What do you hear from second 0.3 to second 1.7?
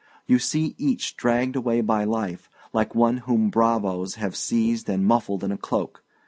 see each dragged